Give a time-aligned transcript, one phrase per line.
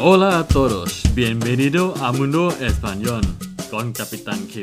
[0.00, 3.22] Hola a todos, bienvenido a Mundo Español
[3.68, 4.54] con Capitán Q.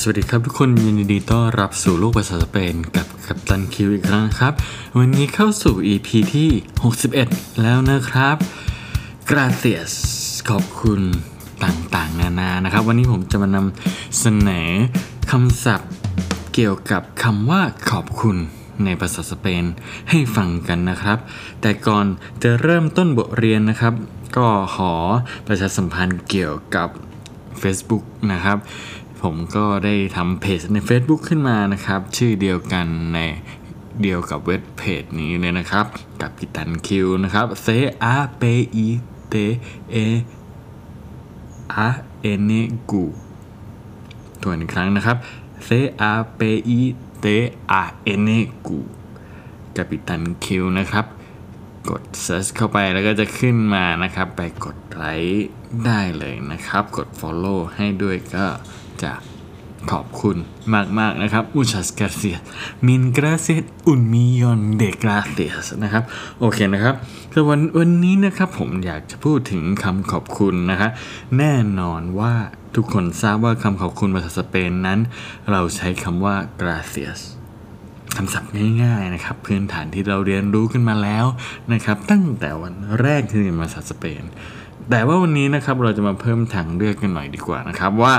[0.00, 4.52] สวัสดีครับทุกคนยินดีต้อนรับสู่โลกภาษาสเปนกับกัปตันคิวอีกครั้งครับ
[4.98, 6.50] วันนี้เข้าสู่ EP ที่
[7.04, 8.36] 61 แล้วนะครับ
[9.30, 9.92] gracias
[10.48, 11.00] ขอบคุณ
[11.64, 14.70] ต่างๆ นานานะครับ วันนี้ผมจะมานำเสนอ
[15.30, 15.93] คำศัพท์
[16.54, 18.36] เกี่ยวกับคำว่าขอบคุณ
[18.84, 19.64] ในภาษาสเปน
[20.10, 21.18] ให้ฟังกันนะครับ
[21.60, 22.06] แต่ก่อน
[22.42, 23.94] จะเริ่มต้นบทเรียนนะครับ
[24.36, 24.46] ก็
[24.76, 24.92] ขอ
[25.46, 26.88] ประชาสัมพันธ์เกี่ยวกับ
[27.62, 28.58] Facebook นะครับ
[29.22, 33.18] ผมก็ได้ทำเพจใน Facebook ขึ้นมานะครับ ชื่อเดียวกันใน
[34.02, 35.86] เดียวกับเว็บเพจนี้เลยนะครับ
[36.20, 37.66] กับกิตันคิวนะครับ C
[38.14, 38.42] A P
[38.86, 38.88] I
[39.32, 39.34] T
[40.04, 40.06] E
[41.86, 41.88] A
[42.48, 42.52] N
[42.90, 42.92] G
[44.42, 45.18] ตัวอีกครั้งนะครับ
[45.66, 45.68] C
[46.12, 46.40] A P
[46.78, 46.80] I
[47.24, 47.26] T
[47.82, 47.84] A
[48.26, 48.28] N
[48.66, 48.68] Q
[49.76, 51.06] กับปิตันคิวนะครับ
[51.90, 55.48] กด search เข้าไปแล้วก็จะขึ้นมานะครับ ไปกดไลค์
[55.86, 58.46] ได้เลยนะครับ กด follow ให้ด้วยก็
[59.02, 59.12] จะ
[59.92, 60.36] ขอบคุณ
[60.98, 62.40] มากๆนะครับ muchas gracias
[62.86, 66.02] min gracias un millón de gracias นะครับ
[66.40, 66.94] โอเคนะครับ
[67.30, 70.88] แต่วันวันนี้นะครับผมอยากจะพูดถึงคำขอบคุณนะคะ
[71.38, 72.34] แน่นอนว่า
[72.74, 74.98] ทุกคนทราบว่าคำขอบคุณภาษาสเปนนั้น
[75.50, 77.20] เราใช้คำว่า gracias
[78.16, 81.26] คำศัพท์ง่ายๆนะครับพื้นฐานที่เราเรียนรู้กันมาแล้ว
[81.72, 84.22] นะครับ ตั้งแต่วันแรกที่เรียนภาษาสเปน
[84.90, 88.14] แต่ว่าวันนี้นะครับเราจะมาเพิ่มทางเลือกกันหน่อยดีกว่านะครับว่า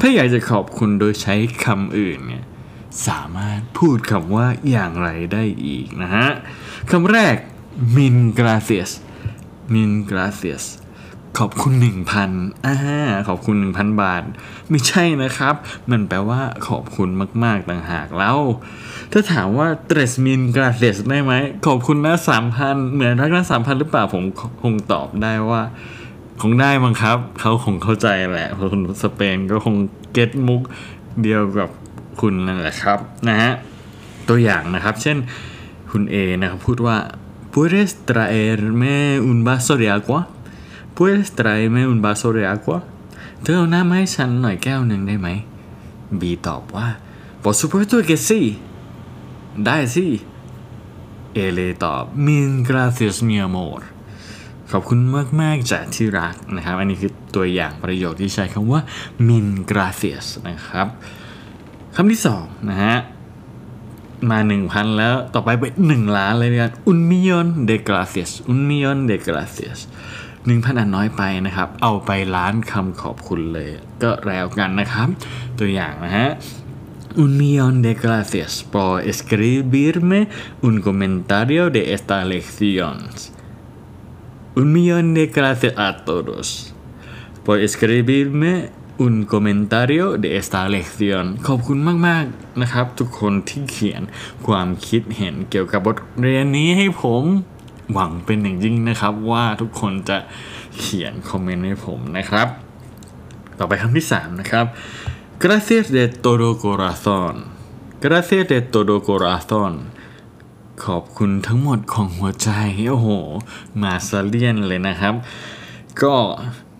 [0.00, 2.44] ถ้าอยากจะขอบคุณโดยใช้คำอื่นเนี่ย
[3.08, 6.28] สามารถพูดคำว่าอย่างไรได้อีกนะฮะ
[6.90, 7.36] คำแรก
[7.96, 8.90] min gracias
[9.72, 10.64] min gracias
[11.38, 11.72] ขอบคุณ
[12.20, 12.76] 1,000อ่า
[13.28, 14.22] ขอบคุณ 1,000 บาท
[14.68, 15.54] ไม่ใช่นะครับ
[15.90, 17.08] มันแปลว่าขอบคุณ
[17.44, 18.38] มาก ๆ ต่างหากแล้ว
[19.12, 21.32] ถ้าถามว่า tres min gracias ได้ไหม
[21.66, 22.14] ขอบคุณนะ
[22.54, 24.24] 3,000 เหมือนรักนะ3,000 หรือเปล่า ผม
[24.62, 25.62] คงตอบได้ว่า
[26.40, 29.76] คงได้มั้งครับ เขาคงเข้าใจแหละ เพราะคนสเปนก็คง
[30.12, 30.62] เก็ตมุก
[31.22, 31.68] เดียวกับ
[32.20, 32.98] คุณนั่นแหละครับ
[33.28, 33.52] นะฮะ
[34.28, 35.16] ตัวอย่างนะครับ เช่น
[35.90, 36.96] คุณ A นะครับพูดว่า
[37.52, 38.96] puedes traerme
[39.30, 40.20] un vaso de agua
[40.96, 42.78] puedes traerme un vaso de agua
[43.42, 45.28] เธอเอาน้ำมาให้ฉันหน่อยแก้วหนึ่งได้ไหม
[46.20, 46.88] B ตอบว่า
[47.42, 48.40] por supuesto que sí
[49.66, 50.06] ได้สิ
[51.34, 53.80] เอเลยตอบ min gracias mi amor
[54.72, 55.00] ขอบคุณ
[55.40, 58.80] มาก ๆจากที่รักนะครับ อันนี้คือตัวอย่างประโยคที่ใช้คำว่า
[59.28, 60.86] min gracias นะครับ
[61.94, 62.96] คำที่สองนะฮะ
[64.30, 64.38] มา
[64.68, 69.78] 1,000 แล้วต่อไปเป็น1ล้านเลยกัน un millón de gracias un millón de gracias
[70.46, 73.70] 1,000อันน้อยไปนะครับ เอาไปล้านคำขอบคุณเลย
[74.02, 75.08] ก็แล้วกันนะครับ
[75.58, 76.28] ตัวอย่างนะฮะ
[77.22, 80.28] Un millón de gracias por escribirme
[80.62, 82.96] un comentario de esta lección.
[84.54, 86.74] Un millón de gracias a todos
[87.42, 88.68] por escribirme
[88.98, 94.02] un comentario de esta lección ขอบคุณมาก ๆ นะครับ ทุกคนที่เขียน
[94.46, 97.24] ความคิดเห็นเกี่ยวกับบทเรียนนี้ให้ผม
[97.92, 100.18] หวังเป็นอย่างยิ่งนะครับว่าทุกคนจะ
[100.78, 102.48] เขียนคอมเมนต์ให้ผมนะครับ
[103.58, 104.66] ต่อไปคำที่ 3 นะครับ
[105.42, 107.34] gracias de todo corazón
[108.04, 109.72] gracias de todo corazón
[110.84, 112.50] ขอบคุณทั้งหมดของหัวใจ
[112.88, 113.08] โอ้โห
[113.82, 115.14] มาซาเลียนเลยนะครับ
[116.02, 116.16] ก็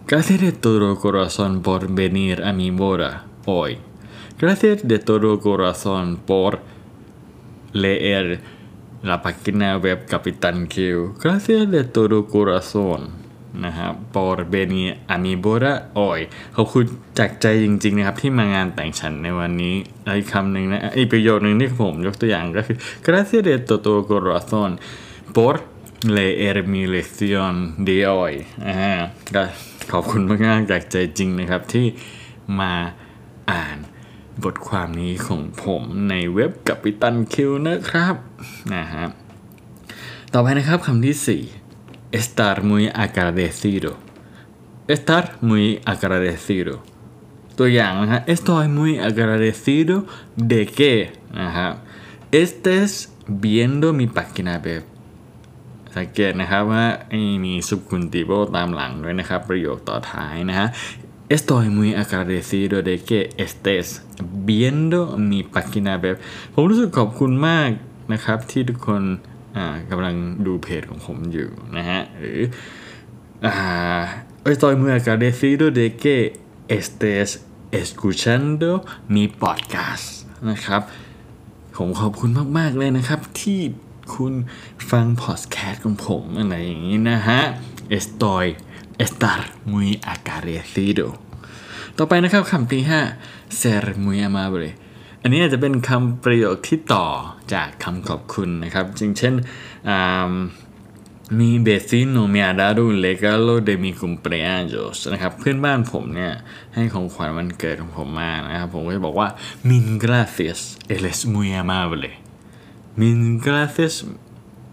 [0.08, 3.10] gracias de todo corazón por venir a mi boda
[3.52, 3.72] hoy
[4.40, 6.50] gracias de todo corazón por
[7.82, 8.26] leer
[9.08, 10.76] la página web Capitán Q
[11.22, 13.21] gracias de todo corazón
[13.64, 16.20] นะครับ por venir a mi boda hoy
[16.56, 16.84] ขอบคุณ
[17.18, 19.74] จากใจจริง ๆ นะครับ ที่มางานแต่งฉันในวันนี้
[20.04, 24.70] แล้วอีกคำหนึ่งนะอีกประโยคนึงที่ผมยกตัวอย่างก็คือ gracias de todo corazón
[25.36, 25.54] por
[26.16, 27.54] leer mi lección
[27.86, 28.34] de hoy
[28.66, 28.92] อ่า
[29.92, 31.86] ขอบคุณมากๆจากใจจริงนะครับ ที่
[32.60, 32.72] มา
[33.52, 33.78] อ่าน
[34.44, 38.16] บทความนี้ของผมในเว็บกัปิตันคิวนะครับ
[38.74, 39.04] นะฮะ
[40.32, 41.61] ต่อไปนะครับคำที่ 4
[42.19, 43.91] estar muy agradecido
[44.95, 46.75] estar muy agradecido
[47.57, 49.95] ตัวอย่างนะฮะ estoy muy agradecido
[50.51, 50.93] de que
[51.41, 51.73] นะครับ
[52.41, 52.91] estés
[53.43, 54.83] viendo mi página web
[55.97, 56.85] สังเกตนะครับว่า
[57.45, 60.67] มี subjuntivo ตามหลังด้วยนะครับ ประโยคต่อท้ายนะฮะ
[61.35, 63.87] Estoy muy agradecido de que estés
[64.47, 64.99] viendo
[65.29, 66.15] mi página web
[66.53, 67.69] ผมรู้สึกขอบคุณมาก
[68.13, 69.03] นะครับ ที่ทุกคน
[69.91, 70.15] กำลัง
[70.45, 72.40] ดูเพจของผมอยู่นะฮะ ห รือ
[74.50, 76.16] Estoy muy agradecido de que
[76.78, 77.28] estés
[77.80, 78.70] escuchando
[79.14, 80.06] mi podcast
[80.50, 80.82] นะครับ
[81.76, 83.60] ผมขอบคุณมาก ๆ เลยนะครับ ที่
[84.14, 84.32] คุณ
[84.90, 87.40] ฟังพอดแคสต์ของผมอะไรอย่างนี้นะฮะ
[87.96, 88.46] Estoy
[89.04, 89.40] estar
[89.72, 91.06] muy agradecido
[91.98, 92.82] ต่อไปนะครับคำที่
[93.22, 94.70] 5 ser muy amable
[95.22, 97.08] อันนี้อาจจะเป็นคำประโยคที่ต่อ
[97.52, 99.34] จากคำขอบคุณนะครับจึงเช่น
[101.40, 106.32] mi vecino me ha dado el regalo de mi cumpleaños นะครับเพื่อนบ้านผมเนี่ย
[106.74, 109.28] ให้ของขวัญวันเกิดของผมมานะครับ ผมก็จะบอกว่า
[109.68, 110.60] mil gracias
[110.94, 112.10] eres muy amable
[113.00, 113.94] mil gracias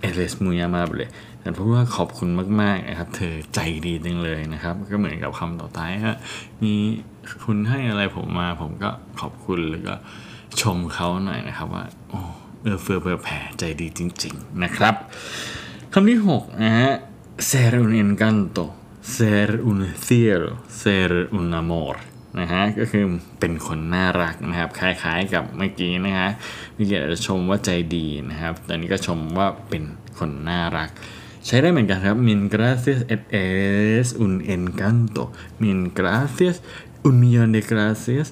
[0.07, 1.05] eres muy amable
[1.41, 2.29] แต่พูดว่าขอบคุณ
[2.61, 6.17] มากๆนะครับ เธอใจดีจังเลยนะครับ ก็เหมือนกับคำต่อท้ายฮะ
[6.63, 6.73] มี
[7.43, 8.89] คุณให้อะไรผมมา ผมก็
[9.21, 9.95] ขอบคุณแล้วก็
[10.61, 12.19] ชมเขาหน่อยนะครับว่าโอ้
[12.63, 14.95] เออเฟือเฟือแผ่ใจดีจริง ๆ นะครับ
[15.93, 16.91] คำที่6นะฮะ
[17.49, 18.65] ser un encanto
[19.15, 21.95] ser un cielo ser un amor
[22.39, 23.05] นะฮะก็คือ
[23.39, 26.29] เป็นคนน่ารักนะครับคล้ายๆกับเมื่อกี้นะฮะ
[26.75, 29.83] พี่เกียรติชมว่าใจดีนะครับตอนนี้ก็ชมว่าเป็น
[30.17, 30.89] คนน่ารัก
[31.45, 33.21] ใช้ได้เหมือนกันครับ min gracias et
[33.99, 35.23] es un encanto
[35.61, 36.55] min gracias
[37.07, 38.27] un millón de gracias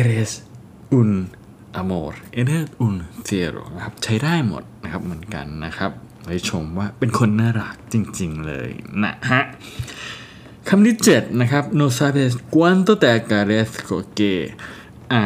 [0.00, 0.30] eres
[0.98, 1.10] un
[1.80, 2.94] amor eres un
[3.28, 5.92] cielo นะครับใช้ได้หมดนะครับเหมือนกันนะครับ
[6.24, 8.70] ไว้ชมว่าเป็นคนน่ารักจริงๆเลย
[9.04, 9.42] นะฮะ
[10.68, 14.34] คำที่7นะครับ no sabes cuánto te agradezco que
[15.12, 15.24] อ่า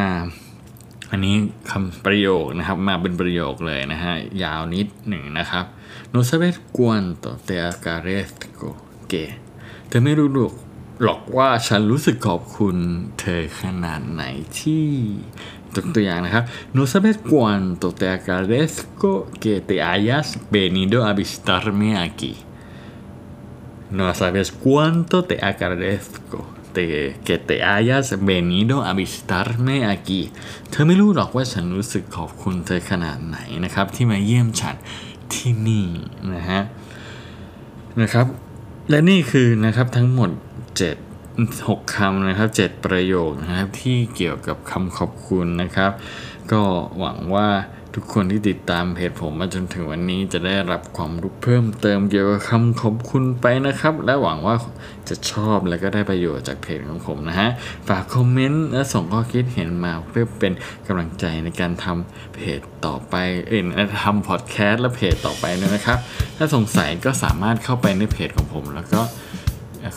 [1.11, 1.35] อันนี้
[1.71, 5.65] คำประโยคนะครับมาเป็นประโยคเลยนะฮะ ยาวนิดหนึ่งนะครับ
[6.13, 8.69] no sabes cuánto te agradezco
[9.11, 9.25] que
[9.87, 10.29] เธอไม่รู้
[11.03, 12.77] หรอกว่าฉันรู้สึกขอบคุณ
[13.19, 14.23] เธอขนาดไหน
[14.59, 14.85] ที่
[15.95, 16.43] ตัวอย่างนะครับ
[16.75, 19.11] no sabes cuánto te agradezco
[19.41, 22.33] que te hayas venido a visitarme aquí
[23.97, 26.39] no sabes cuánto te agradezco
[26.75, 26.85] te,
[27.25, 30.21] que te hayas venido a visitarme aquí
[30.69, 34.75] เธอไม่รู้หรอกว่าฉันรู้สึกขอบคุณเธอขนาดไหนนะครับ ที่มาเยี่ยมฉัน
[35.33, 35.87] ที่นี่
[36.33, 36.61] นะฮะ
[38.01, 38.25] นะครับ
[38.89, 40.29] และนี่คือนะครับทั้งหมด
[40.79, 41.08] 7
[41.47, 45.91] 6คำนะครับ7ประโยคนะครับที่เกี่ยวกับคำขอบคุณนะครับ
[46.51, 46.61] ก็
[46.99, 47.47] หวังว่า
[47.95, 54.55] ทุกคนที่ติดตามเพจผมมาจนถึงวันนี้จะได้รับความรู้เพิ่มเติมเกี่ยวกับคำขอบคุณไปนะครับ และหวังว่า
[55.09, 57.49] จะชอบและก็ได้ประโยชน์จากเพจของผมนะฮะ
[57.87, 60.53] ฝากคอมเมนต์และส่งข้อคิดเห็นมาเพื่อเป็น
[60.87, 63.15] กำลังใจในการทำเพจต่อไป
[63.47, 63.65] เอ็น
[64.03, 65.99] ทำพอดแคสต์และเพจต่อไปด้วยนะครับ
[66.37, 69.01] ถ้าสงสัยก็สามารถเข้าไปในเพจของผมแล้วก็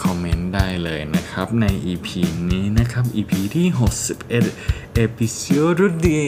[0.03, 2.09] คอมเมนต์ได้เลยนะครับใน EP
[2.51, 3.67] นี้นะครับ EP ที่
[4.35, 6.21] 61 Episodio de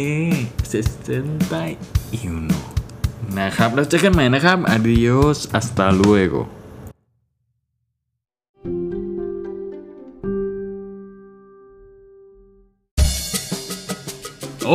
[0.73, 6.41] 61นะครับ แล้วเจอกันใหม่นะครับ Adios hasta luego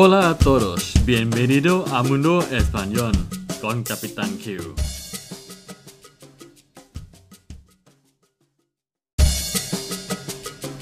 [0.01, 3.11] Hola a todos, bienvenido a Mundo Español
[3.59, 4.75] con Capitán Q.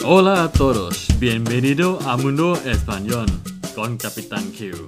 [0.10, 3.26] Hola a todos, bienvenido a Mundo Español
[3.76, 4.88] con Capitán Q.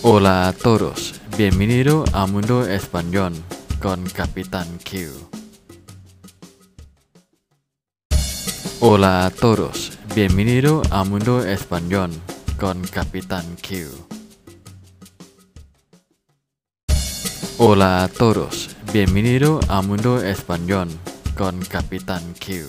[0.00, 3.34] Hola a todos, bienvenido a Mundo Español
[3.78, 5.47] con Capitán Q.
[8.80, 12.10] Hola a todos, bienvenido a Mundo Español
[12.60, 13.88] con Capitán Q.
[17.58, 20.88] Hola a todos, bienvenido a Mundo Español
[21.36, 22.66] con Capitán Q.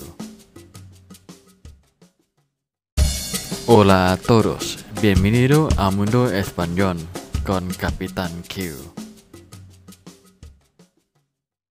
[3.67, 6.97] Hola a todos, bienvenido a Mundo Español
[7.45, 9.08] con Capitán Q.